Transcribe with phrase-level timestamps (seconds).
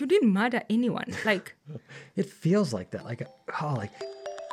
[0.00, 1.14] you didn't murder anyone.
[1.24, 1.54] Like,
[2.16, 3.04] It feels like that.
[3.04, 3.26] Like,
[3.60, 3.92] oh, like.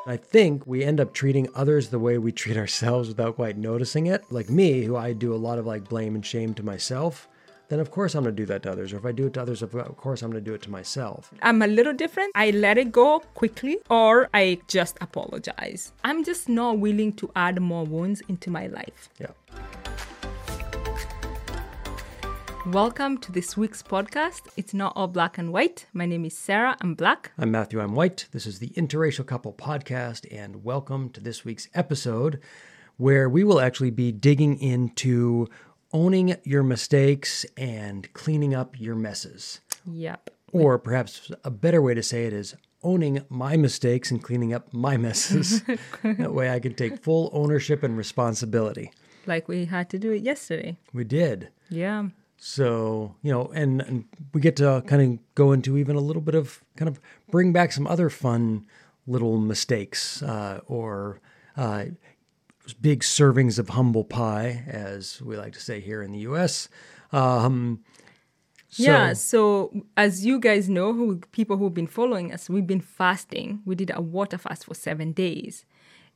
[0.05, 4.07] I think we end up treating others the way we treat ourselves without quite noticing
[4.07, 4.23] it.
[4.31, 7.27] Like me, who I do a lot of like blame and shame to myself,
[7.67, 8.93] then of course I'm going to do that to others.
[8.93, 10.71] Or if I do it to others, of course I'm going to do it to
[10.71, 11.33] myself.
[11.41, 12.31] I'm a little different.
[12.35, 15.91] I let it go quickly or I just apologize.
[16.05, 19.09] I'm just not willing to add more wounds into my life.
[19.19, 19.31] Yeah.
[22.71, 24.41] Welcome to this week's podcast.
[24.57, 25.85] It's not all black and white.
[25.93, 26.75] My name is Cera.
[26.81, 27.31] I'm black.
[27.37, 27.79] I'm Matthew.
[27.79, 28.27] I'm white.
[28.33, 32.41] This is the Interracial Couple Podcast, and welcome to this week's episode
[32.97, 35.47] where we will actually be digging into
[35.93, 39.61] owning your mistakes and cleaning up your messes.
[39.85, 40.29] Yep.
[40.51, 44.73] Or perhaps a better way to say it is owning my mistakes and cleaning up
[44.73, 45.63] my messes.
[46.03, 48.91] that way I can take full ownership and responsibility.
[49.25, 50.77] Like we had to do it yesterday.
[50.91, 51.47] We did.
[51.69, 52.07] Yeah.
[52.37, 56.21] So, you know, and, and we get to kind of go into even a little
[56.21, 56.99] bit of kind of
[57.31, 58.67] bring back some other fun
[59.07, 61.19] little mistakes uh, or
[61.55, 61.85] uh,
[62.79, 66.69] big servings of humble pie, as we like to say here in the US.
[67.11, 67.83] Um,
[68.69, 69.13] so, yeah.
[69.13, 73.61] So, as you guys know, who people who've been following us, we've been fasting.
[73.65, 75.65] We did a water fast for seven days.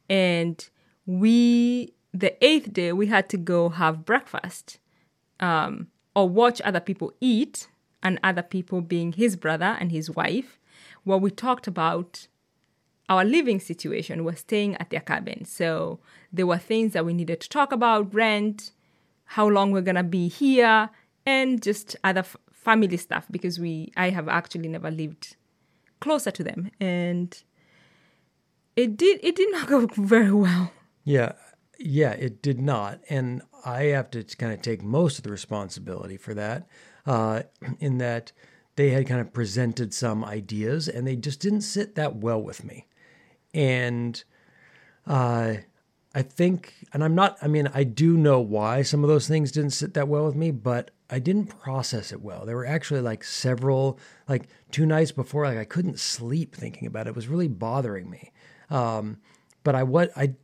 [0.09, 0.69] And
[1.05, 4.77] we, the eighth day, we had to go have breakfast.
[5.39, 7.67] Um, or watch other people eat,
[8.03, 10.59] and other people being his brother and his wife,
[11.03, 12.27] where we talked about
[13.09, 14.23] our living situation.
[14.23, 15.45] We're staying at their cabin.
[15.45, 15.99] So
[16.31, 18.71] there were things that we needed to talk about rent,
[19.25, 20.89] how long we're going to be here,
[21.25, 25.35] and just other f- family stuff because we I have actually never lived
[25.99, 27.43] closer to them and
[28.75, 30.71] it did it did not go very well.
[31.03, 31.33] Yeah.
[31.83, 33.01] Yeah, it did not.
[33.09, 36.67] And I have to kind of take most of the responsibility for that,
[37.05, 37.43] uh,
[37.79, 38.31] in that
[38.75, 42.63] they had kind of presented some ideas and they just didn't sit that well with
[42.63, 42.87] me.
[43.53, 44.23] And
[45.07, 45.55] uh,
[46.13, 49.51] I think, and I'm not, I mean, I do know why some of those things
[49.51, 52.45] didn't sit that well with me, but I didn't process it well.
[52.45, 53.99] There were actually like several,
[54.29, 57.11] like two nights before, like I couldn't sleep thinking about it.
[57.11, 58.31] It was really bothering me.
[58.69, 59.17] Um,
[59.63, 60.35] but I, what I,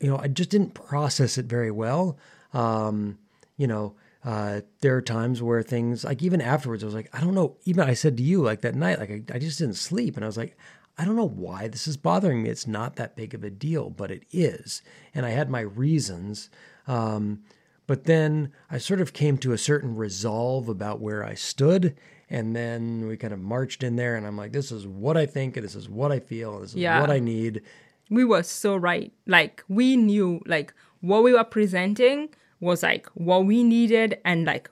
[0.00, 2.18] you know, I just didn't process it very well.
[2.52, 3.18] Um,
[3.56, 7.20] you know, uh, there are times where things like even afterwards, I was like, I
[7.20, 7.56] don't know.
[7.64, 10.24] Even I said to you like that night, like I, I just didn't sleep, and
[10.24, 10.56] I was like,
[10.98, 12.50] I don't know why this is bothering me.
[12.50, 14.82] It's not that big of a deal, but it is,
[15.14, 16.50] and I had my reasons.
[16.86, 17.42] Um,
[17.86, 21.96] but then I sort of came to a certain resolve about where I stood.
[22.28, 25.26] And then we kind of marched in there, and I'm like, this is what I
[25.26, 27.00] think, and this is what I feel, and this is Yeah.
[27.00, 27.62] what I need.
[28.10, 29.12] We were so right.
[29.26, 32.28] Like we knew like what we were presenting
[32.60, 34.70] was like what we needed and like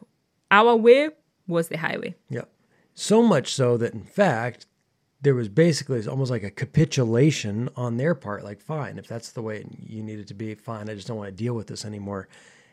[0.50, 1.10] our way
[1.46, 2.14] was the highway.
[2.30, 2.44] Yeah.
[2.94, 4.66] So much so that, in fact,
[5.20, 8.44] there was basically almost like a capitulation on their part.
[8.44, 10.88] Like, fine, if that's the way you need it to be, fine.
[10.88, 12.28] I just don't want to deal with this anymore.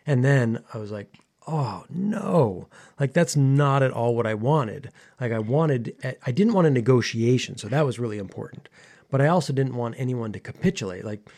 [0.06, 1.18] And then I was like,
[1.48, 2.68] oh no,
[3.00, 4.92] like that's not at all what I wanted.
[5.20, 5.96] Like, I wanted,
[6.26, 7.58] I didn't want a negotiation.
[7.58, 8.70] So that was really important.
[9.12, 11.06] But I also didn't want anyone to capitulate.
[11.06, 11.30] Like,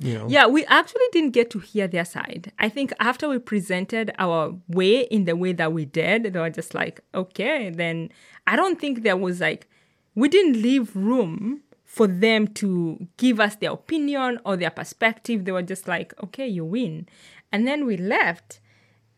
[0.00, 2.50] you know, Yeah, we actually didn't get to hear their side.
[2.58, 6.50] I think after we presented our way in the way that we did, they were
[6.50, 8.10] just like, okay, then
[8.46, 9.68] I don't think there was like,
[10.14, 15.44] we didn't leave room for them to give us their opinion or their perspective.
[15.44, 17.06] They were just like, okay, you win.
[17.52, 18.60] And then we left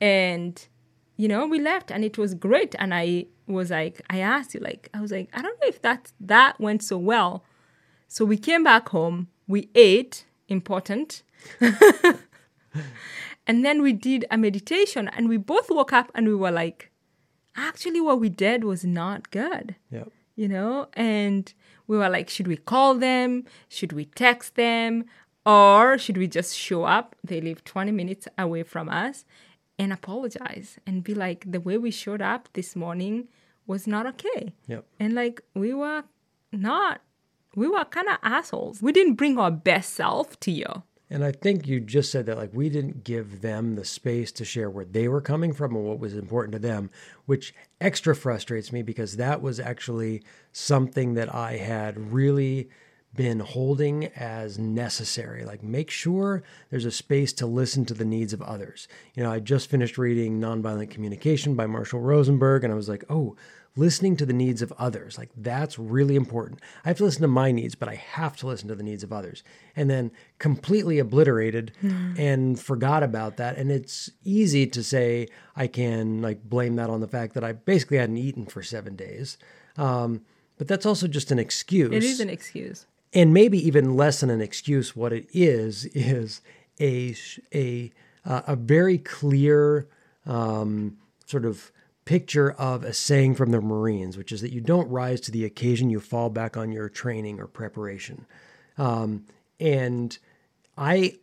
[0.01, 0.67] and,
[1.17, 2.75] you know, we left and it was great.
[2.79, 5.81] And I was like, I asked you, like, I was like, I don't know if
[5.83, 7.45] that, that went so well.
[8.15, 11.25] So we came back home, we ate, important.
[13.45, 16.93] and then we did a meditation and we both woke up and we were like,
[17.57, 20.05] actually, what we did was not good, yeah.
[20.37, 20.87] you know?
[20.93, 21.53] And
[21.89, 23.47] we were like, should we call them?
[23.69, 25.07] Should we text them?
[25.45, 27.17] Or should we just show up?
[27.25, 29.25] They live 20 minutes away from us
[29.77, 33.27] and apologize and be like, the way we showed up this morning
[33.67, 34.53] was not okay.
[34.69, 34.85] Yep.
[35.01, 36.05] And like, we were
[36.53, 37.01] not,
[37.57, 38.83] we were kind of assholes.
[38.83, 40.83] We didn't bring our best self to you.
[41.11, 44.45] And I think you just said that like we didn't give them the space to
[44.45, 46.91] share where they were coming from and what was important to them,
[47.27, 50.23] which extra frustrates me because that was actually
[50.53, 52.71] something that I had really
[53.15, 55.45] been holding as necessary.
[55.45, 58.89] Like make sure there's a space to listen to the needs of others.
[59.15, 63.05] You know, I just finished reading Nonviolent Communication by Marshall Rosenberg and I was like,
[63.09, 63.37] "Oh,
[63.77, 67.29] listening to the needs of others like that's really important i have to listen to
[67.29, 69.43] my needs but i have to listen to the needs of others
[69.75, 71.73] and then completely obliterated
[72.17, 75.27] and forgot about that and it's easy to say
[75.57, 78.95] i can like blame that on the fact that i basically hadn't eaten for seven
[78.97, 79.39] days
[79.77, 80.21] Um,
[80.57, 81.93] but that's also just an excuse.
[81.93, 82.87] It is an excuse.
[83.13, 84.95] and maybe even less than an excuse.
[84.95, 86.41] What it is is
[86.81, 87.17] a
[87.53, 87.91] a
[88.25, 89.89] uh, a very clear
[90.27, 91.73] um, sort of
[92.05, 95.45] picture of a saying from the Marines, which is that you don't rise to the
[95.45, 98.27] occasion; you fall back on your training or preparation.
[98.79, 99.27] Um,
[99.61, 100.17] and
[100.77, 101.19] I,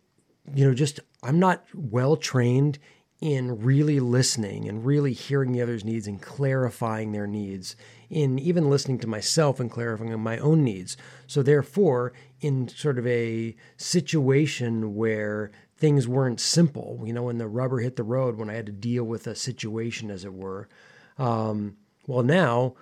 [0.53, 2.79] you know, just I'm not well trained
[3.21, 7.75] in really listening and really hearing the other's needs and clarifying their needs,
[8.09, 10.97] in even listening to myself and clarifying my own needs.
[11.27, 15.51] So, therefore, in sort of a situation where
[15.81, 18.71] things weren't simple, you know, when the rubber hit the road, when I had to
[18.71, 20.69] deal with a situation, as it were,
[21.17, 21.75] um,
[22.07, 22.75] well, now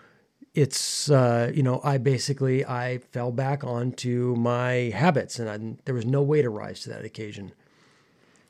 [0.54, 5.96] it's uh, you know I basically I fell back onto my habits and I, there
[5.96, 7.54] was no way to rise to that occasion.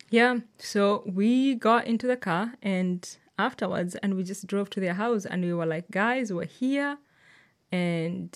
[0.10, 0.40] Yeah.
[0.58, 3.00] So we got into the car and
[3.38, 6.98] afterwards, and we just drove to their house, and we were like, guys, we're here,
[7.72, 8.32] and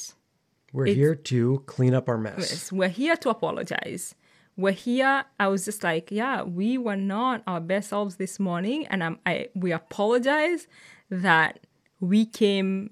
[0.72, 2.72] We're here to clean up our mess.
[2.72, 4.16] We're here to apologize.
[4.56, 5.26] We're here.
[5.40, 9.20] I was just like, yeah, we were not our best selves this morning, and I'm,
[9.26, 10.68] I we apologize
[11.10, 11.62] that
[12.00, 12.92] we came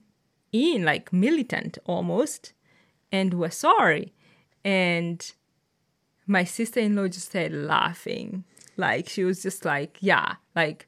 [0.51, 2.53] in like militant almost,
[3.11, 4.13] and we're sorry.
[4.65, 5.31] And
[6.27, 8.43] my sister-in-law just started laughing,
[8.77, 10.87] like she was just like, yeah, like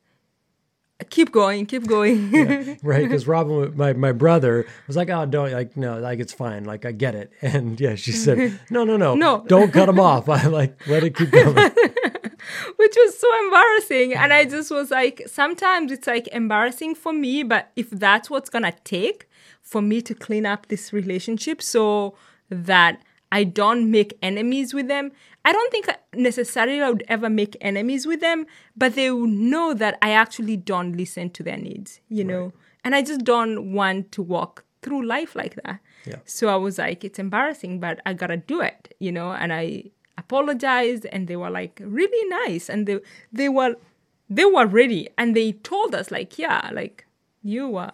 [1.04, 2.32] keep going, keep going.
[2.84, 3.04] right?
[3.04, 6.86] Because Robin, my, my brother, was like, "Oh, don't like no, like it's fine, like
[6.86, 9.44] I get it." And yeah, she said, "No, no, no, No.
[9.48, 10.30] don't cut him off.
[10.30, 11.72] I like let it keep going."
[12.76, 14.14] which was so embarrassing.
[14.14, 18.50] And I just was like, sometimes it's like embarrassing for me, but if that's what's
[18.50, 19.30] gonna take
[19.62, 22.16] for me to clean up this relationship so
[22.50, 23.02] that
[23.34, 25.12] I don't make enemies with them,
[25.44, 28.46] I don't think necessarily I would ever make enemies with them,
[28.78, 32.54] but they will know that I actually don't listen to their needs, you know?
[32.84, 35.80] And I just don't want to walk through life like that.
[36.06, 36.18] Yeah.
[36.26, 39.32] So I was like, it's embarrassing, but I gotta do it, you know.
[39.32, 39.86] And I
[40.18, 43.00] apologized, and they were like really nice, and they
[43.32, 43.76] they were
[44.30, 47.06] they were ready, and they told us like, yeah, like
[47.42, 47.92] you were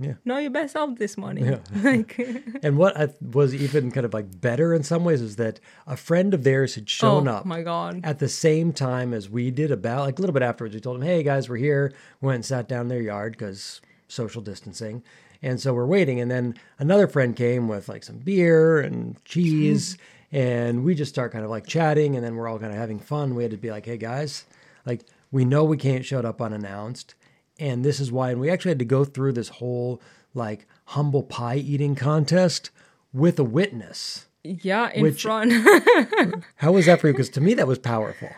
[0.00, 0.14] Yeah.
[0.24, 1.44] know your best self this morning.
[1.44, 1.58] Yeah.
[1.82, 2.18] like,
[2.62, 5.96] And what I, was even kind of like better in some ways is that a
[5.96, 9.50] friend of theirs had shown oh up my god, at the same time as we
[9.50, 11.92] did about like a little bit afterwards we told them hey guys we're here.
[12.20, 15.02] We went and sat down in their yard because social distancing.
[15.42, 16.20] And so we're waiting.
[16.20, 19.96] And then another friend came with like some beer and cheese.
[20.32, 22.14] And we just start kind of like chatting.
[22.14, 23.34] And then we're all kind of having fun.
[23.34, 24.44] We had to be like hey guys
[24.86, 27.14] like we know we can't show up unannounced
[27.60, 30.00] and this is why and we actually had to go through this whole
[30.34, 32.70] like humble pie eating contest
[33.12, 35.52] with a witness yeah, in Which- front.
[36.56, 38.30] how was that for you because to me that was powerful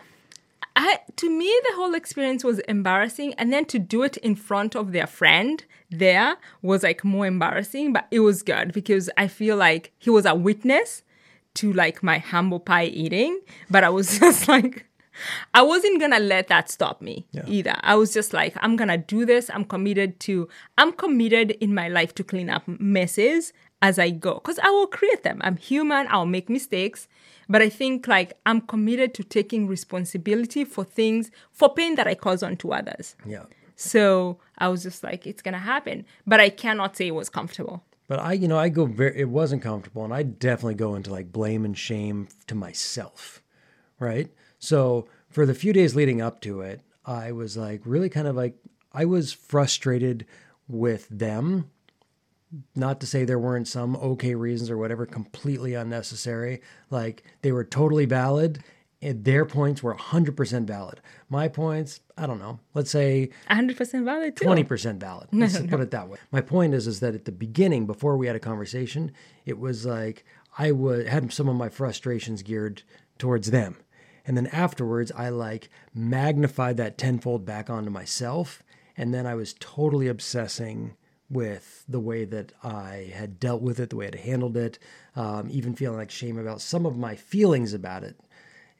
[0.75, 4.75] I, to me, the whole experience was embarrassing, and then to do it in front
[4.75, 7.93] of their friend there was like more embarrassing.
[7.93, 11.03] But it was good because I feel like he was a witness
[11.55, 13.39] to like my humble pie eating.
[13.69, 14.87] But I was just like,
[15.53, 17.43] I wasn't gonna let that stop me Yeah.
[17.47, 17.75] either.
[17.81, 19.49] I was just like, I'm gonna do this.
[19.53, 20.47] I'm committed to.
[20.77, 24.87] I'm committed in my life to clean up messes as I go because I will
[24.87, 25.39] create them.
[25.43, 26.07] I'm human.
[26.09, 27.07] I'll make mistakes.
[27.49, 32.15] But I think like I'm committed to taking responsibility for things, for pain that I
[32.15, 33.15] cause onto others.
[33.25, 33.43] yeah
[33.75, 36.05] So I was just like, it's gonna happen.
[36.25, 37.83] But I cannot say it was comfortable.
[38.07, 40.03] But I, you know, I go very, it wasn't comfortable.
[40.05, 43.41] And I definitely go into like blame and shame to myself.
[43.99, 44.29] Right.
[44.63, 48.35] So for the few days leading up to it, I was like really kind of
[48.35, 48.55] like,
[48.93, 50.25] I was frustrated
[50.67, 51.69] with them.
[52.75, 56.61] Not to say there weren't some okay reasons or whatever, completely unnecessary.
[56.89, 58.63] Like they were totally valid.
[59.01, 61.01] And their points were 100% valid.
[61.27, 64.45] My points, I don't know, let's say 100% valid too.
[64.45, 65.27] twenty percent valid.
[65.33, 66.19] Let's put it that way.
[66.31, 69.11] My point is, is that at the beginning, before we had a conversation,
[69.45, 70.23] it was like
[70.57, 72.83] I would had some of my frustrations geared
[73.17, 73.75] towards them,
[74.25, 78.63] and then afterwards, I like magnified that tenfold back onto myself,
[78.95, 80.95] and then I was totally obsessing
[81.29, 84.77] with the way that I had dealt with it, the way I'd handled it,
[85.15, 88.19] um, even feeling like shame about some of my feelings about it.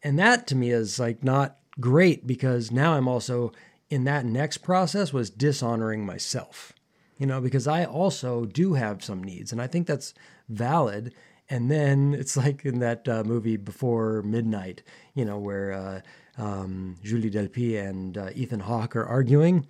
[0.03, 3.51] And that to me is like not great because now I'm also
[3.89, 6.73] in that next process was dishonoring myself,
[7.17, 10.13] you know, because I also do have some needs and I think that's
[10.50, 11.13] valid.
[11.50, 14.83] And then it's like in that uh, movie Before Midnight,
[15.13, 16.01] you know, where uh,
[16.41, 19.67] um, Julie Delpy and uh, Ethan Hawke are arguing,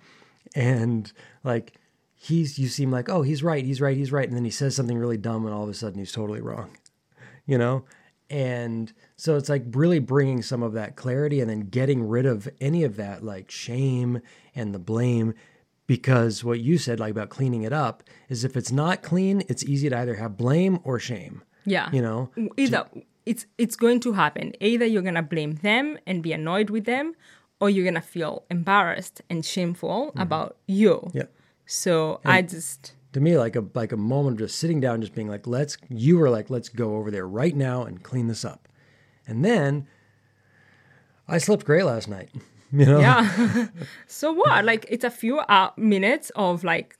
[0.54, 1.12] and
[1.42, 1.74] like
[2.14, 4.74] he's, you seem like, oh, he's right, he's right, he's right, and then he says
[4.74, 6.70] something really dumb, and all of a sudden he's totally wrong
[7.46, 7.84] you know?
[8.30, 12.48] And so it's like really bringing some of that clarity and then getting rid of
[12.60, 14.20] any of that like shame
[14.54, 15.34] and the blame
[15.86, 19.62] because what you said like about cleaning it up is if it's not clean, it's
[19.62, 21.42] easy to either have blame or shame.
[21.64, 21.90] Yeah.
[21.92, 22.30] You know?
[22.56, 22.86] Either
[23.26, 24.52] it's it's going to happen.
[24.60, 27.14] Either you're gonna blame them and be annoyed with them,
[27.60, 31.10] or you're gonna feel embarrassed and shameful about you.
[31.14, 31.24] Yeah.
[31.66, 35.14] So I just To me, like a like a moment of just sitting down, just
[35.14, 38.44] being like, let's you were like, let's go over there right now and clean this
[38.44, 38.68] up.
[39.26, 39.86] And then
[41.26, 42.30] I slept great last night.
[42.72, 42.98] You know?
[42.98, 43.68] yeah.
[44.08, 44.64] so what?
[44.64, 46.98] Like it's a few uh, minutes of like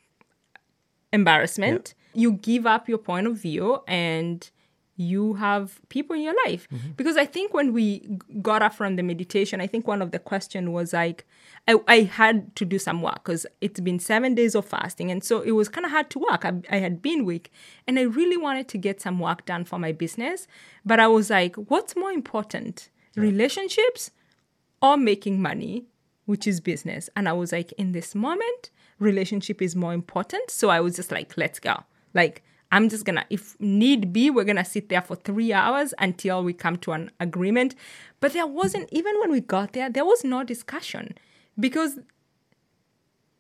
[1.13, 1.95] embarrassment.
[2.13, 4.49] You give up your point of view and
[4.97, 6.69] you have people in your life.
[6.73, 6.93] Mm-hmm.
[6.97, 10.19] Because I think when we got up from the meditation, I think one of the
[10.19, 11.27] question was like,
[11.67, 15.11] I, I had to do some work because it's been seven days of fasting.
[15.11, 16.45] And so it was kind of hard to work.
[16.45, 17.51] I, I had been weak
[17.87, 20.47] and I really wanted to get some work done for my business.
[20.85, 22.91] But I was like, what's more important?
[23.17, 24.11] Relationships
[24.83, 25.87] or making money,
[26.27, 27.09] which is business.
[27.17, 30.51] And I was like, in this moment, relationship is more important.
[30.51, 31.85] So I was just like, let's go.
[32.13, 36.43] Like, I'm just gonna, if need be, we're gonna sit there for three hours until
[36.43, 37.75] we come to an agreement.
[38.21, 41.15] But there wasn't, even when we got there, there was no discussion
[41.59, 42.01] because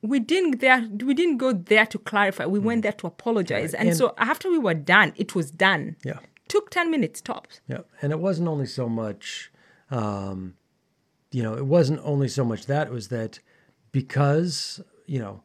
[0.02, 2.46] we didn't there we didn't go there to clarify.
[2.46, 3.74] We went there to apologize.
[3.74, 5.96] And, And- so after we were done it was done.
[6.04, 6.20] Yeah.
[6.46, 7.60] took 10 minutes tops.
[7.66, 9.50] Yeah, and it wasn't only so much,
[9.90, 10.54] um,
[11.32, 13.40] you know, it wasn't only so much that it was that
[13.92, 15.42] because you know,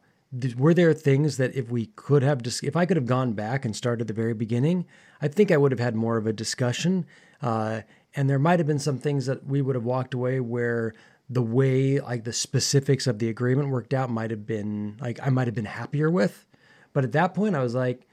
[0.56, 3.64] were there things that if we could have, dis- if I could have gone back
[3.64, 4.86] and started at the very beginning,
[5.20, 7.06] I think I would have had more of a discussion,
[7.42, 7.82] uh,
[8.14, 10.94] and there might have been some things that we would have walked away where
[11.28, 15.30] the way like the specifics of the agreement worked out might have been like I
[15.30, 16.46] might have been happier with,
[16.92, 18.06] but at that point I was like.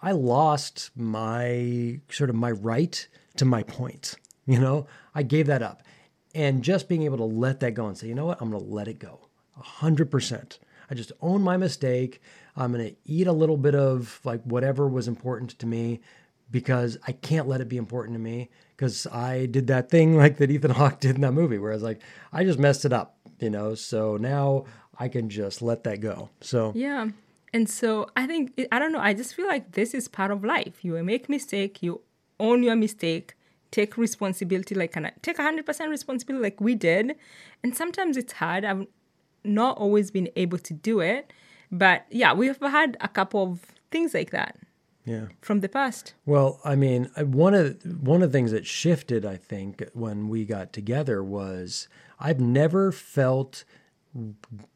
[0.00, 4.14] I lost my sort of my right to my point.
[4.46, 5.82] You know, I gave that up.
[6.34, 8.62] And just being able to let that go and say, you know what, I'm going
[8.62, 9.28] to let it go.
[9.60, 10.58] 100%.
[10.90, 12.20] I just own my mistake.
[12.56, 16.00] I'm going to eat a little bit of like whatever was important to me
[16.50, 20.38] because I can't let it be important to me because I did that thing like
[20.38, 22.00] that Ethan Hawke did in that movie where I was like,
[22.32, 24.64] I just messed it up, you know, so now
[24.98, 26.30] I can just let that go.
[26.40, 27.08] So, Yeah.
[27.54, 30.44] And so I think, I don't know, I just feel like this is part of
[30.44, 30.84] life.
[30.84, 32.02] You make mistake, you
[32.38, 33.34] own your mistake,
[33.70, 34.92] take responsibility, like
[35.22, 37.16] take 100% responsibility like we did.
[37.62, 38.64] And sometimes it's hard.
[38.64, 38.86] I've
[39.48, 41.32] not always been able to do it.
[41.70, 44.56] But yeah, we've had a couple of things like that
[45.08, 45.26] yeah.
[45.40, 46.14] from the past.
[46.26, 50.28] Well, I mean, uh, one of one of the things that shifted, I think, when
[50.28, 51.88] we got together was
[52.20, 53.64] I've never felt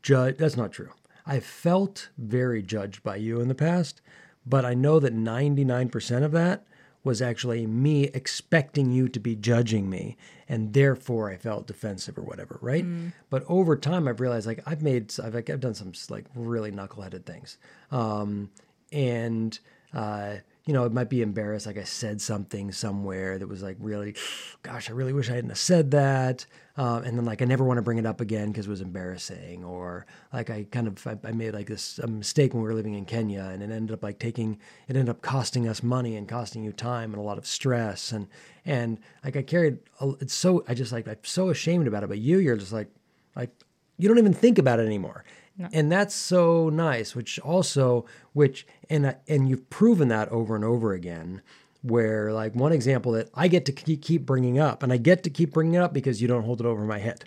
[0.03, 0.39] judged.
[0.39, 0.91] That's not true.
[1.27, 4.01] I felt very judged by you in the past,
[4.45, 6.65] but I know that ninety nine percent of that
[7.05, 10.17] was actually me expecting you to be judging me,
[10.49, 12.85] and therefore I felt defensive or whatever, right?
[13.31, 16.71] But over time, I've realized like I've made, I've like, I've done some like really
[16.71, 17.59] knuckleheaded things,
[17.91, 18.51] um,
[18.93, 19.59] and
[19.93, 21.67] uh, you know, it might be embarrassed.
[21.67, 24.15] Like I said something somewhere that was like really,
[24.63, 26.47] gosh, I really wish I hadn't have said that.
[26.77, 28.81] Um, and then like I never want to bring it up again because it was
[28.81, 29.65] embarrassing.
[29.65, 32.75] Or like I kind of I, I made like this a mistake when we were
[32.75, 36.17] living in Kenya, and it ended up like taking it ended up costing us money
[36.17, 38.13] and costing you time and a lot of stress.
[38.13, 38.29] And
[38.65, 39.79] and like I carried
[40.21, 42.09] it's so I just like I'm so ashamed about it.
[42.09, 42.89] But you, you're just like
[43.35, 43.51] like
[43.99, 45.25] you don't even think about it anymore
[45.73, 50.93] and that's so nice which also which and and you've proven that over and over
[50.93, 51.43] again
[51.83, 55.23] where like one example that i get to keep keep bringing up and i get
[55.23, 57.25] to keep bringing it up because you don't hold it over my head.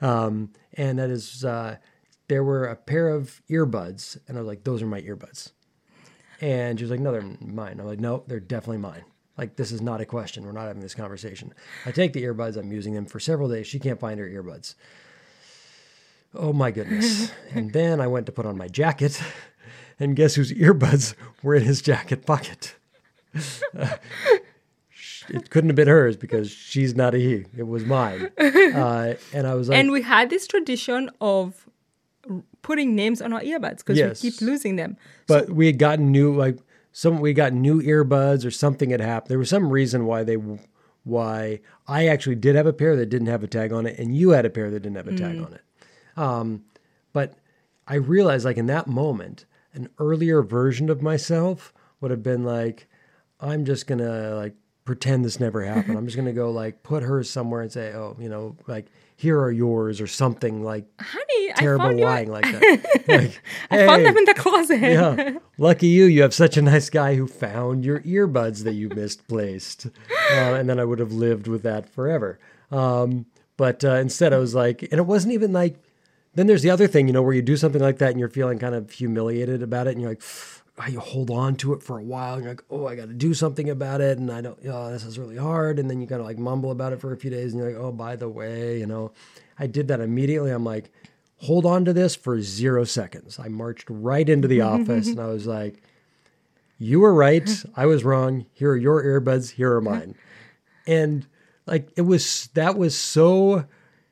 [0.00, 1.76] Um, and that is uh,
[2.28, 5.52] there were a pair of earbuds and i was like those are my earbuds.
[6.40, 7.80] And she was like no they're mine.
[7.80, 9.04] I'm like no they're definitely mine.
[9.36, 10.44] Like this is not a question.
[10.44, 11.52] We're not having this conversation.
[11.84, 13.66] I take the earbuds i'm using them for several days.
[13.66, 14.74] She can't find her earbuds
[16.34, 17.32] Oh my goodness.
[17.52, 19.20] and then I went to put on my jacket,
[19.98, 22.76] and guess whose earbuds were in his jacket pocket?
[25.28, 27.44] it couldn't have been hers because she's not a he.
[27.56, 28.30] It was mine.
[28.38, 31.66] Uh, and I was like, and we had this tradition of
[32.62, 34.22] putting names on our earbuds because Yes.
[34.22, 34.96] we keep losing them.
[35.26, 36.58] but we had gotten new, like,
[36.92, 39.30] some, we got new earbuds or something had happened.
[39.30, 40.36] There was some reason why they,
[41.04, 44.14] why I actually did have a pair that didn't have a tag on it, and
[44.14, 45.62] you had a pair that didn't have a tag on it.
[46.20, 46.64] Um,
[47.12, 47.34] but
[47.86, 52.86] I realized, like in that moment, an earlier version of myself would have been like,
[53.40, 55.96] I'm just gonna like pretend this never happened.
[55.96, 58.86] I'm just gonna go like put hers somewhere and say, oh, you know, like
[59.16, 62.86] here are yours or something like Honey, I terrible found, your, lying like that.
[63.08, 64.80] Like, I found them in the closet.
[64.80, 66.04] yeah, lucky you.
[66.04, 70.68] You have such a nice guy who found your earbuds that you misplaced, uh, and
[70.68, 72.38] then I would have lived with that forever.
[72.70, 75.76] Um, but uh, instead, I was like, and it wasn't even like
[76.34, 78.28] then there's the other thing, you know, where you do something like that and you're
[78.28, 80.22] feeling kind of humiliated about it and you're like,
[80.88, 83.14] you hold on to it for a while and you're like, oh, I got to
[83.14, 84.18] do something about it.
[84.18, 85.78] And I don't, oh, this is really hard.
[85.78, 87.72] And then you kind of like mumble about it for a few days and you're
[87.72, 89.12] like, oh, by the way, you know,
[89.58, 90.50] I did that immediately.
[90.50, 90.90] I'm like,
[91.36, 93.38] hold on to this for zero seconds.
[93.38, 95.82] I marched right into the office and I was like,
[96.78, 97.48] you were right.
[97.76, 98.46] I was wrong.
[98.52, 99.50] Here are your earbuds.
[99.50, 100.14] Here are mine.
[100.86, 101.26] And
[101.66, 103.66] like, it was, that was so,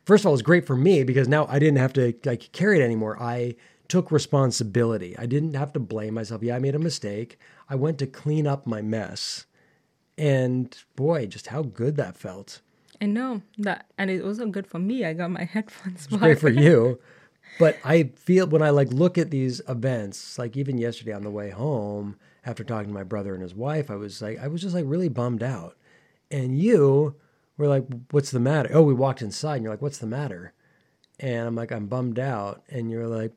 [0.09, 2.50] first of all, it was great for me because now I didn't have to like
[2.53, 3.23] carry it anymore.
[3.23, 3.57] I
[3.88, 5.15] took responsibility.
[5.19, 6.43] I didn't have to blame myself.
[6.43, 7.38] Yeah, I made a mistake.
[7.69, 9.45] I went to clean up my mess.
[10.17, 12.62] And boy, just how good that felt.
[13.03, 15.05] I know that, and it was also good for me.
[15.05, 16.07] I got my headphones.
[16.07, 16.99] It's great for you.
[17.59, 21.31] But I feel when I like look at these events, like even yesterday on the
[21.31, 24.62] way home, after talking to my brother and his wife, I was like, I was
[24.62, 25.77] just like really bummed out.
[26.31, 27.15] And you
[27.59, 30.53] were like, "What's the matter?" Oh, we walked inside, and you're like, "What's the matter?"
[31.21, 33.33] And I'm like, "I'm bummed out," and you're like,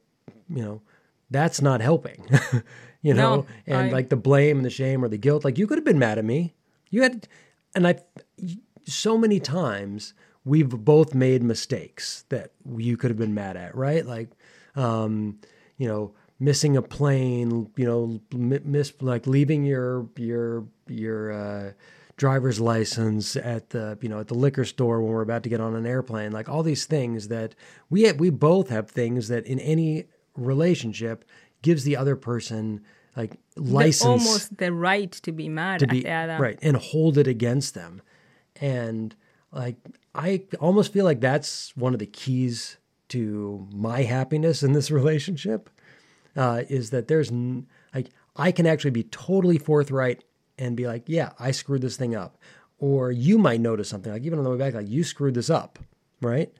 [0.49, 0.81] you know,
[1.29, 2.23] that's not helping.
[3.01, 5.57] you know, No, and I- like the blame and the shame or the guilt, like
[5.57, 6.53] you could have been mad at me.
[6.89, 7.27] You had,
[7.75, 7.95] and I,
[8.85, 10.13] so many times
[10.43, 14.05] we've both made mistakes that you could have been mad at, right?
[14.05, 14.29] Like,
[14.75, 15.39] um,
[15.77, 21.71] you know, missing a plane, you know, mi- miss like leaving your your your uh,
[22.21, 25.59] driver's license at the you know at the liquor store when we're about to get
[25.59, 27.55] on an airplane, like all these things that
[27.89, 30.05] we have, we both have things that in any
[30.37, 31.25] relationship
[31.63, 32.79] gives the other person
[33.17, 36.37] like The- license almost the right to be mad to at be the other.
[36.37, 38.01] right and hold it against them
[38.61, 39.15] and
[39.51, 39.77] like
[40.13, 42.77] i almost feel like that's one of the keys
[43.09, 45.69] to my happiness in this relationship
[46.37, 50.23] uh, is that there's n- like i can actually be totally forthright
[50.61, 52.37] and be like yeah i screwed this thing up.
[52.79, 55.49] Or you might notice something like even on the way back like you screwed this
[55.49, 55.77] up
[56.21, 56.53] right?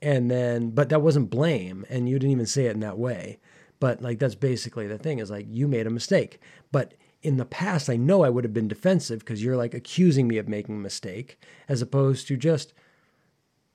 [0.00, 3.38] And then but that wasn't blame and you didn't even say it in that way.
[3.80, 6.40] But like that's basically the thing is like you made a mistake.
[6.70, 10.28] But in the past i know i would have been defensive because you're like accusing
[10.28, 11.36] me of making a mistake
[11.68, 12.72] as opposed to just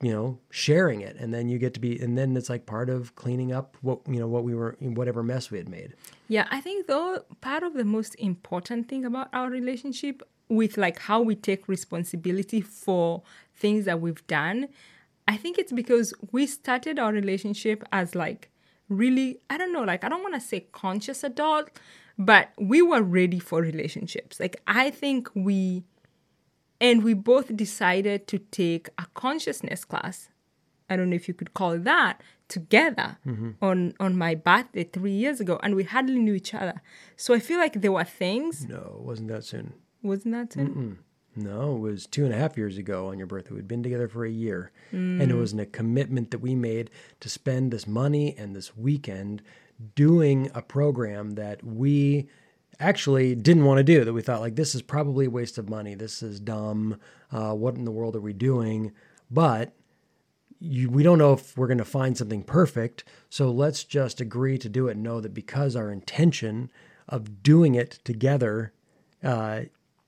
[0.04, 2.88] you know sharing it and then you get to be and then it's like part
[2.90, 5.94] of cleaning up what you know what we were whatever mess we had made
[6.28, 10.98] Yeah, I think though part of the most important thing about our relationship with like
[11.00, 13.22] how we take responsibility for
[13.54, 14.68] things that we've done,
[15.28, 18.50] I think it's because we started our relationship as like
[18.88, 21.70] really, I don't know, like I don't want to say conscious adult,
[22.18, 24.40] but we were ready for relationships.
[24.40, 25.84] Like I think we
[26.80, 30.28] and we both decided to take a consciousness class
[30.88, 33.52] I don't know if you could call it that, together mm-hmm.
[33.62, 36.82] on on my birthday three years ago, and we hardly knew each other.
[37.16, 38.66] So I feel like there were things.
[38.68, 40.70] no it wasn't that soon Wasn't that it?
[41.36, 43.54] No, it was two and a half years ago on your birthday.
[43.54, 44.70] We'd been together for a year.
[44.92, 45.20] Mm.
[45.20, 49.42] And it was a commitment that we made to spend this money and this weekend
[49.96, 52.28] doing a program that we
[52.80, 55.68] actually didn't want to do, that we thought, like, this is probably a waste of
[55.68, 55.94] money.
[55.94, 56.98] This is dumb.
[57.32, 58.92] Uh, what in the world are we doing?
[59.30, 59.74] But
[60.60, 63.04] you, we don't know if we're going to find something perfect.
[63.28, 66.70] So let's just agree to do it and know that because our intention
[67.08, 68.72] of doing it together,
[69.22, 69.62] uh,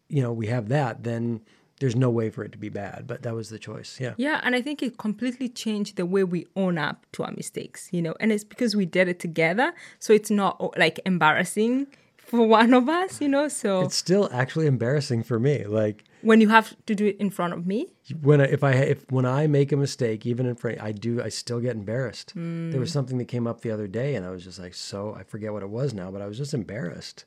[0.08, 1.42] you know, we have that, then
[1.78, 3.06] there's no way for it to be bad.
[3.06, 3.98] But that was the choice.
[4.00, 4.14] Yeah.
[4.16, 7.90] Yeah, and I think it completely changed the way we own up to our mistakes,
[7.92, 9.74] you know, and it's because we did it together.
[9.98, 11.88] So it's not like embarrassing
[12.26, 13.48] for one of us, you know.
[13.48, 15.64] So It's still actually embarrassing for me.
[15.64, 17.86] Like when you have to do it in front of me,
[18.22, 21.22] when I, if I if when I make a mistake, even in front, I do.
[21.22, 22.32] I still get embarrassed.
[22.34, 25.14] There was something that came up the other day, and I was just like, so
[25.14, 27.24] I forget what it was now, but I was just embarrassed.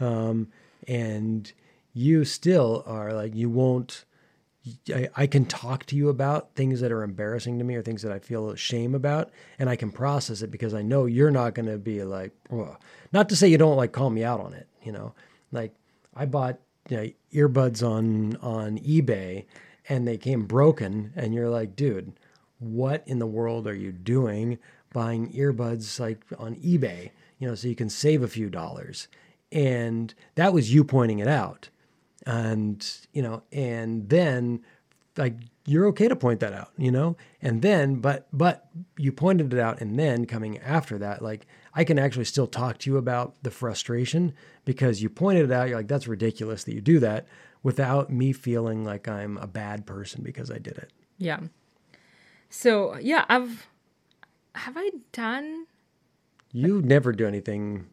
[0.00, 0.48] Um,
[0.86, 1.52] and
[1.92, 4.04] you still are like you won't.
[4.88, 8.02] I, I can talk to you about things that are embarrassing to me or things
[8.02, 11.54] that I feel shame about, and I can process it because I know you're not
[11.54, 12.76] going to be like, "Ugh."
[13.12, 15.14] not to say you don't like call me out on it, you know,
[15.52, 15.74] like
[16.14, 19.44] I bought you know, earbuds on on eBay
[19.88, 22.12] and they came broken, and you're like, dude,
[22.58, 24.58] what in the world are you doing
[24.92, 29.08] buying earbuds like on eBay, you know, so you can save a few dollars,
[29.52, 31.68] and that was you pointing it out
[32.26, 34.60] and you know and then
[35.16, 35.34] like
[35.66, 39.60] you're okay to point that out you know and then but but you pointed it
[39.60, 43.34] out and then coming after that like i can actually still talk to you about
[43.42, 44.34] the frustration
[44.64, 47.26] because you pointed it out you're like that's ridiculous that you do that
[47.62, 51.40] without me feeling like i'm a bad person because i did it yeah.
[52.48, 53.66] So yeah, I've
[54.54, 55.66] have I done
[56.52, 57.86] you never do anything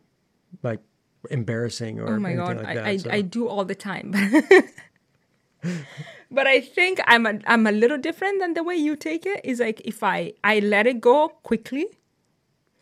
[0.62, 0.80] like
[1.30, 4.12] embarrassing or Oh my god, like that I, I, so- I do all the time.
[6.32, 9.42] but I think I'm a, I'm a little different than the way you take it.
[9.44, 11.88] Is like if I I let it go quickly,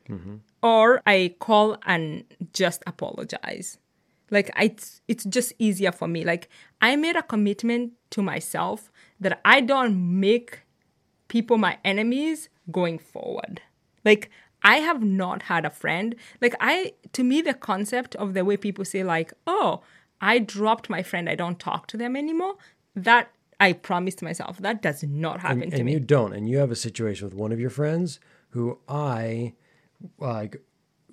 [0.09, 0.37] mm-hmm.
[0.63, 2.23] or I call and
[2.53, 3.77] just apologize.
[4.31, 4.75] Like I,
[5.07, 6.23] it's just easier for me.
[6.23, 6.49] Like
[6.81, 10.59] I made a commitment to myself that I don't make
[11.27, 13.61] people my enemies going forward.
[14.05, 14.29] Like
[14.63, 16.15] I have not had a friend.
[16.41, 19.81] Like I to me the concept of the way people say like, "Oh,
[20.21, 21.29] I dropped my friend.
[21.29, 22.55] I don't talk to them anymore."
[22.95, 25.93] That I promised myself that does not happen and, to and me.
[25.93, 28.19] And you don't and you have a situation with one of your friends
[28.51, 29.53] who i
[30.17, 30.61] like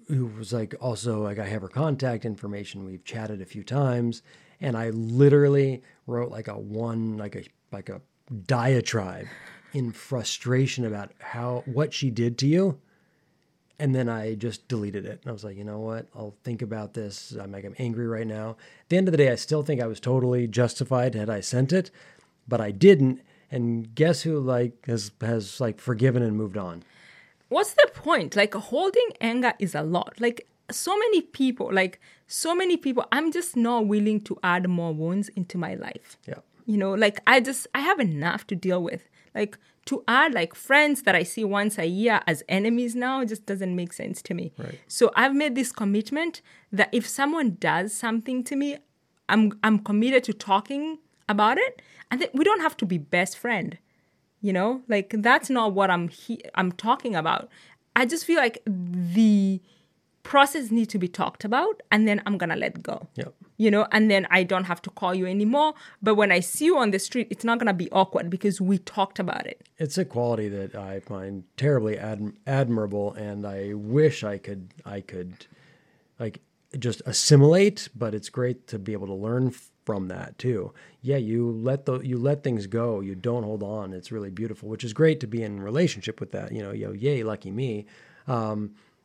[0.09, 4.22] who was like also like i have her contact information we've chatted a few times
[4.61, 8.00] and i literally wrote like a one like a like a
[8.46, 9.26] diatribe
[9.72, 12.78] in frustration about how what she did to you
[13.78, 15.20] and then I just deleted it.
[15.22, 16.06] And I was like, you know what?
[16.14, 17.32] I'll think about this.
[17.32, 18.50] I'm like, I'm angry right now.
[18.50, 21.40] At the end of the day, I still think I was totally justified had I
[21.40, 21.90] sent it,
[22.48, 23.20] but I didn't.
[23.50, 26.82] And guess who like has has like forgiven and moved on?
[27.48, 28.36] what's the point?
[28.36, 30.20] Like holding anger is a lot.
[30.20, 34.92] Like so many people, like so many people, I'm just not willing to add more
[34.92, 36.16] wounds into my life.
[36.26, 36.40] Yeah.
[36.66, 39.08] You know, like I just I have enough to deal with.
[39.34, 43.46] Like to add like friends that I see once a year as enemies now just
[43.46, 44.53] doesn't make sense to me.
[44.59, 44.79] Right.
[44.88, 48.77] So I've made this commitment that if someone does something to me,
[49.29, 53.38] I'm I'm committed to talking about it, and then we don't have to be best
[53.38, 53.79] friend
[54.42, 57.49] you know like that's not what i'm he- i'm talking about
[57.96, 59.61] i just feel like the
[60.32, 63.32] process needs to be talked about and then i'm gonna let go Yep.
[63.64, 65.70] you know and then i don't have to call you anymore
[66.06, 68.76] but when i see you on the street it's not gonna be awkward because we
[68.78, 71.32] talked about it It's a quality that I find
[71.64, 73.60] terribly ad- admirable, and I
[73.98, 74.62] wish I could
[74.96, 75.32] I could
[76.22, 76.36] like
[76.86, 77.78] just assimilate.
[78.02, 79.44] But it's great to be able to learn
[79.88, 80.60] from that too.
[81.02, 82.86] Yeah, you let the you let things go.
[83.08, 83.92] You don't hold on.
[83.98, 86.48] It's really beautiful, which is great to be in relationship with that.
[86.56, 87.70] You know, yo, yay, lucky me.
[88.26, 88.60] Um,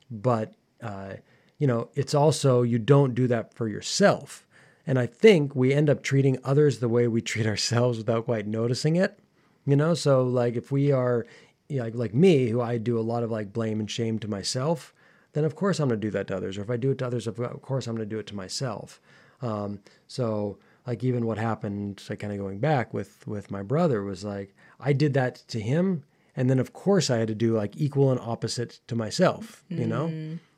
[0.10, 0.48] but
[0.82, 1.14] uh,
[1.58, 4.48] you know, it's also you don't do that for yourself.
[4.88, 8.48] And I think we end up treating others the way we treat ourselves without quite
[8.48, 9.20] noticing it.
[9.66, 11.26] You know, so like if we are
[11.70, 14.18] you know, like like me, who I do a lot of like blame and shame
[14.20, 14.94] to myself,
[15.34, 16.58] then of course I'm going to do that to others.
[16.58, 18.36] Or if I do it to others, of course I'm going to do it to
[18.36, 19.00] myself.
[19.42, 24.04] Um, so like even what happened, like kind of going back with with my brother
[24.04, 26.04] was like I did that to him,
[26.36, 29.64] and then of course I had to do like equal and opposite to myself.
[29.70, 30.08] You know.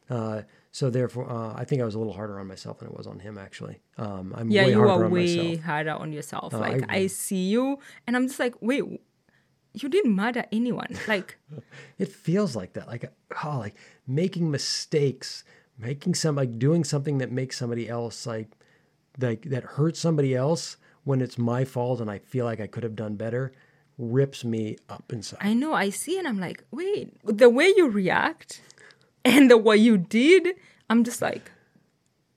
[0.10, 2.98] Uh, so therefore, uh, I think I was a little harder on myself than it
[2.98, 3.38] was on him.
[3.38, 5.60] Actually, um, I'm yeah way you harder are way myself.
[5.66, 7.08] harder on yourself I like I, agree.
[7.08, 8.84] see you and i'm just like wait
[9.74, 11.38] you didn't murder anyone like
[11.98, 13.12] It feels like that, like
[13.44, 13.76] oh, like
[14.08, 15.44] making mistakes,
[15.78, 18.50] making some like doing something that makes somebody else like
[19.20, 22.84] like that hurts somebody else when it's my fault and I feel like I could
[22.84, 23.52] have done better,
[23.98, 25.40] rips me up inside.
[25.42, 28.62] I know, I see, and I'm like, wait, the way you react
[29.26, 30.56] and the way you did,
[30.90, 31.52] I'm just like,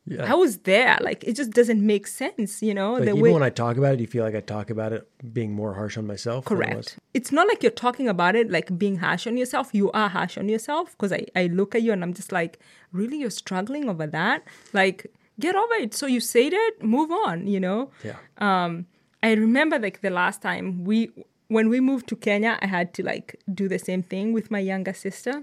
[0.09, 0.31] yeah.
[0.33, 0.97] I was there.
[1.01, 2.93] Like, it just doesn't make sense, you know?
[2.93, 3.33] like the even way.
[3.33, 5.75] when I talk about it, do you feel like I talk about it being more
[5.75, 6.45] harsh on myself?
[6.45, 6.87] than it was?
[6.87, 6.99] Correct.
[7.13, 9.71] It's not like you're talking about it like being harsh on yourself.
[9.73, 12.61] You are harsh on yourself because I, I look at you and I'm just like,
[12.93, 14.45] really, you're struggling over that?
[14.73, 15.93] Like, get over it.
[15.93, 17.91] So you said it, move on, you know?
[18.05, 18.17] Yeah.
[18.39, 18.87] um
[19.23, 21.11] i remember like the last time we
[21.49, 24.59] when we moved to kenya i had to like do the same thing with my
[24.59, 25.43] younger sister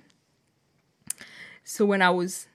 [1.64, 2.48] so when i was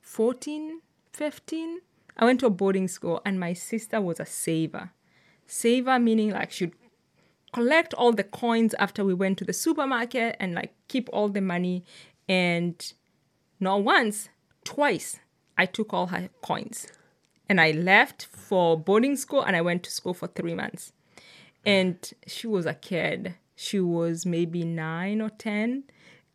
[0.00, 0.80] 14
[1.12, 1.80] 15
[2.16, 4.90] i went to a boarding school and my sister was a saver
[5.46, 6.72] saver meaning like she'd
[7.52, 11.40] collect all the coins after we went to the supermarket and like keep all the
[11.40, 11.84] money
[12.28, 12.94] and
[13.60, 14.28] not once
[14.64, 15.18] twice
[15.58, 16.86] i took all her coins
[17.52, 20.94] and I left for boarding school and I went to school for three months.
[21.66, 23.34] And she was a kid.
[23.54, 25.84] She was maybe nine or ten,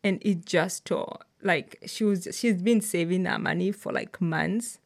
[0.04, 1.18] and it just tore.
[1.42, 4.78] Like she was, she's been saving that money for like months,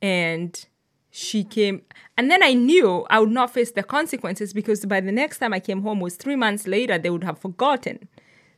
[0.00, 0.64] and
[1.10, 1.82] she came.
[2.16, 5.52] And then I knew I would not face the consequences because by the next time
[5.52, 6.98] I came home was three months later.
[6.98, 8.08] They would have forgotten.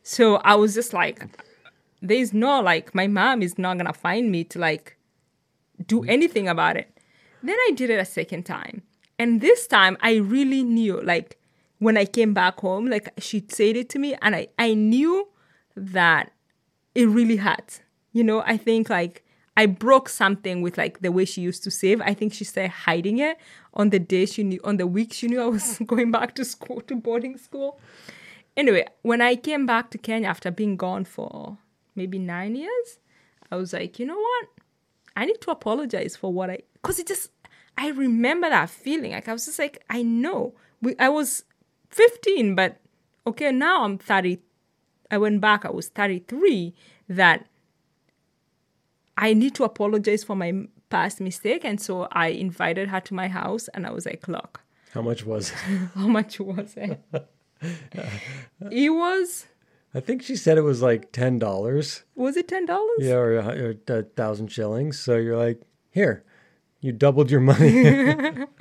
[0.03, 1.25] So I was just like,
[2.01, 4.97] "There's no like, my mom is not gonna find me to like."
[5.87, 6.95] do anything about it.
[7.43, 8.83] Then I did it a second time.
[9.17, 11.37] And this time I really knew, like,
[11.79, 15.27] when I came back home, like, she said it to me, and I, I knew
[15.75, 16.31] that
[16.95, 17.81] it really hurt.
[18.11, 19.23] You know, I think, like,
[19.55, 22.01] I broke something with, like, the way she used to save.
[22.01, 23.37] I think she started hiding it
[23.73, 26.45] on the day she knew, on the week she knew I was going back to
[26.45, 27.79] school, to boarding school.
[28.57, 31.57] Anyway, when I came back to Kenya after being gone for
[31.95, 32.99] maybe nine years,
[33.51, 34.47] I was like, you know what?
[35.15, 37.31] I need to apologize for what I, because it just,
[37.77, 39.11] I remember that feeling.
[39.11, 40.53] Like I was just like, I know.
[40.81, 41.43] We, I was
[41.89, 42.77] 15, but
[43.25, 44.39] okay, now I'm 30.
[45.11, 46.73] I went back, I was 33.
[47.09, 47.45] That
[49.17, 51.63] I need to apologize for my past mistake.
[51.65, 54.61] And so I invited her to my house and I was like, look,
[54.93, 55.55] How much was it?
[55.95, 56.99] how much was it?
[58.71, 59.45] it was,
[59.93, 62.03] I think she said it was like ten dollars.
[62.15, 62.67] was it $10?
[62.99, 64.97] Yeah, or a, or a thousand shillings.
[64.99, 66.23] So you're like, here,
[66.79, 68.45] you doubled your money.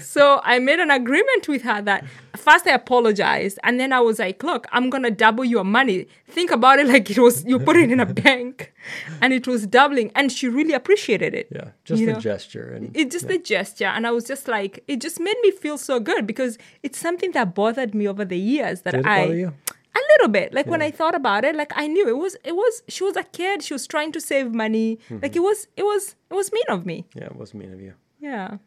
[0.00, 2.04] So I made an agreement with her that
[2.36, 6.06] first I apologized and then I was like, look, I'm gonna double your money.
[6.26, 8.72] Think about it like it was you put it in a bank
[9.20, 11.48] and it was doubling and she really appreciated it.
[11.50, 12.72] yeah, just the know, gesture.
[12.74, 15.78] And It's just the gesture and I was just like it just made me feel
[15.78, 19.22] so good because it's something that bothered me over the years that did it I
[19.24, 19.52] bother you?
[19.94, 22.54] a little bit like when i thought about it like i knew it was it
[22.54, 25.18] was she was a kid she was trying to save money Mm-hmm.
[25.22, 27.80] like it was it was it was mean of me Yeah, it was mean of
[27.80, 27.94] you.
[28.20, 28.58] yeah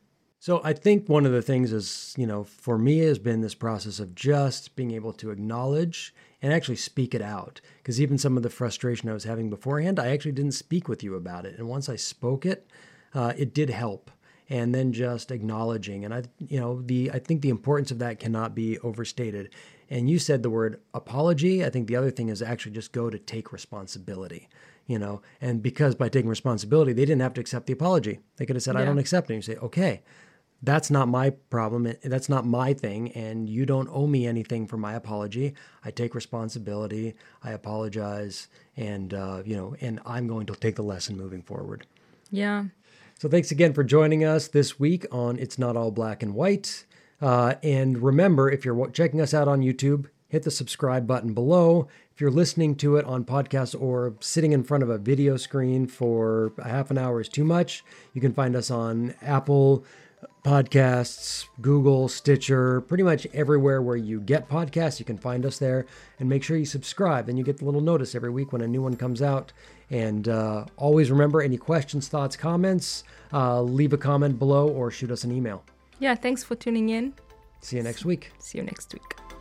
[0.44, 3.56] So I think one of the things is, you know, for me has been this
[3.56, 7.62] process of just being able to acknowledge and actually speak it out.
[7.78, 11.02] Because even some of the frustration I was having beforehand, I actually didn't speak with
[11.02, 11.58] you about it.
[11.58, 12.68] And once I spoke it,
[13.14, 14.12] uh, it did help.
[14.50, 18.20] And then just acknowledging, and I, you know, the I think the importance of that
[18.20, 19.54] cannot be overstated.
[19.90, 21.64] And you said the word apology.
[21.64, 24.50] I think the other thing is actually just go to take responsibility
[24.86, 28.46] you know and because by taking responsibility they didn't have to accept the apology they
[28.46, 30.02] could have said i don't accept it and you say okay
[30.64, 34.78] that's not my problem that's not my thing and you don't owe me anything for
[34.78, 35.54] my apology
[35.86, 40.82] i take responsibility i apologize and uh, you know and i'm going to take the
[40.84, 41.86] lesson moving forward
[42.32, 42.66] yeah
[43.20, 46.86] so thanks again for joining us this week on It's Not All Black and White.
[47.22, 51.88] Uh, and remember, if you're checking us out on YouTube, hit the subscribe button below.
[52.14, 55.88] If you're listening to it on podcast or sitting in front of a video screen
[55.88, 59.86] for a half an hour is too much, you can find us on Apple
[60.44, 65.00] Podcasts, Google, Stitcher, pretty much everywhere where you get podcasts.
[65.00, 65.86] You can find us there.
[66.20, 68.68] And make sure you subscribe, and you get the little notice every week when a
[68.68, 69.52] new one comes out.
[69.90, 75.12] And uh, always remember any questions, thoughts, comments, uh, leave a comment below or shoot
[75.12, 75.64] us an email.
[76.00, 77.14] yeah thanks for tuning in
[77.62, 78.32] See you next week.
[78.40, 79.33] see you next week